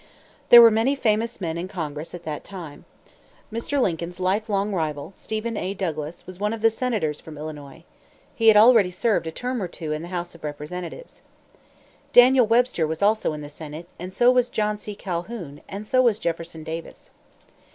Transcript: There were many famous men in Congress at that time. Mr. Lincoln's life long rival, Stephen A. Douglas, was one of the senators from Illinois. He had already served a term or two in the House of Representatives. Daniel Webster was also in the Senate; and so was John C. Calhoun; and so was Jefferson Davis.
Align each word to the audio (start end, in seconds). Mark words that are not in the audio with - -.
There 0.49 0.63
were 0.63 0.71
many 0.71 0.95
famous 0.95 1.39
men 1.39 1.59
in 1.59 1.67
Congress 1.67 2.15
at 2.15 2.23
that 2.23 2.43
time. 2.43 2.85
Mr. 3.53 3.79
Lincoln's 3.79 4.19
life 4.19 4.49
long 4.49 4.73
rival, 4.73 5.11
Stephen 5.11 5.55
A. 5.55 5.75
Douglas, 5.75 6.25
was 6.25 6.39
one 6.39 6.53
of 6.53 6.63
the 6.63 6.71
senators 6.71 7.21
from 7.21 7.37
Illinois. 7.37 7.83
He 8.33 8.47
had 8.47 8.57
already 8.57 8.89
served 8.89 9.27
a 9.27 9.31
term 9.31 9.61
or 9.61 9.67
two 9.67 9.91
in 9.91 10.01
the 10.01 10.07
House 10.07 10.33
of 10.33 10.43
Representatives. 10.43 11.21
Daniel 12.13 12.47
Webster 12.47 12.87
was 12.87 13.03
also 13.03 13.33
in 13.33 13.41
the 13.41 13.47
Senate; 13.47 13.87
and 13.99 14.11
so 14.11 14.31
was 14.31 14.49
John 14.49 14.79
C. 14.79 14.95
Calhoun; 14.95 15.61
and 15.69 15.87
so 15.87 16.01
was 16.01 16.17
Jefferson 16.17 16.63
Davis. 16.63 17.11